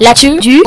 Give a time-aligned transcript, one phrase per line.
[0.00, 0.62] L'actu du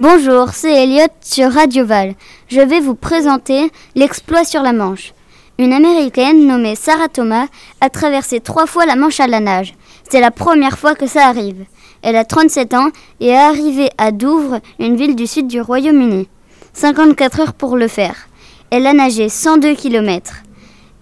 [0.00, 2.14] Bonjour, c'est Elliot sur Radio Val.
[2.48, 5.12] Je vais vous présenter l'exploit sur la Manche.
[5.58, 7.46] Une Américaine nommée Sarah Thomas
[7.80, 9.74] a traversé trois fois la Manche à la nage.
[10.10, 11.64] C'est la première fois que ça arrive.
[12.00, 12.88] Elle a 37 ans
[13.20, 16.28] et est arrivée à Douvres, une ville du sud du Royaume-Uni.
[16.72, 18.28] 54 heures pour le faire.
[18.70, 20.42] Elle a nagé 102 km.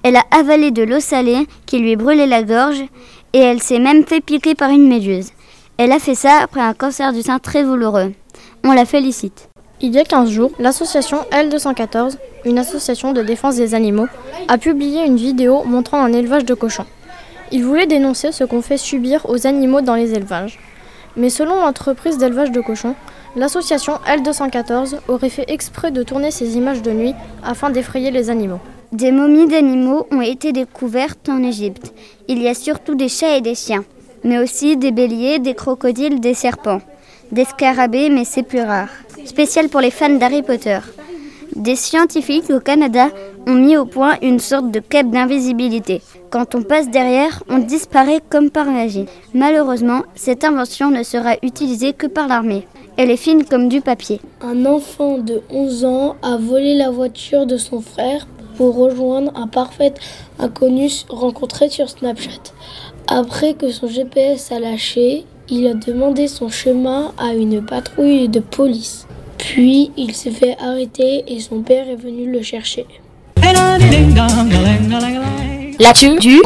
[0.03, 2.83] Elle a avalé de l'eau salée qui lui brûlait la gorge
[3.33, 5.30] et elle s'est même fait piquer par une méduse.
[5.79, 8.12] Elle a fait ça après un cancer du sein très douloureux.
[8.65, 9.48] On la félicite.
[9.80, 14.09] Il y a 15 jours, l'association L214, une association de défense des animaux,
[14.48, 16.85] a publié une vidéo montrant un élevage de cochons.
[17.51, 20.59] Il voulait dénoncer ce qu'on fait subir aux animaux dans les élevages.
[21.16, 22.95] Mais selon l'entreprise d'élevage de cochons,
[23.37, 28.60] l'association L214 aurait fait exprès de tourner ces images de nuit afin d'effrayer les animaux.
[28.93, 31.93] Des momies d'animaux ont été découvertes en Égypte.
[32.27, 33.85] Il y a surtout des chats et des chiens,
[34.25, 36.80] mais aussi des béliers, des crocodiles, des serpents,
[37.30, 38.88] des scarabées, mais c'est plus rare.
[39.24, 40.80] Spécial pour les fans d'Harry Potter.
[41.55, 43.10] Des scientifiques au Canada
[43.47, 46.02] ont mis au point une sorte de cape d'invisibilité.
[46.30, 49.07] Quand on passe derrière, on disparaît comme par magie.
[49.35, 52.66] Malheureusement, cette invention ne sera utilisée que par l'armée.
[52.97, 54.21] Elle est fine comme du papier.
[54.41, 58.27] Un enfant de 11 ans a volé la voiture de son frère
[58.61, 59.95] pour rejoindre un parfait
[60.39, 62.53] inconnu rencontré sur Snapchat.
[63.09, 68.41] Après que son GPS a lâché, il a demandé son chemin à une patrouille de
[68.41, 69.06] police.
[69.38, 72.84] Puis il s'est fait arrêter et son père est venu le chercher.
[75.78, 76.43] L'actu du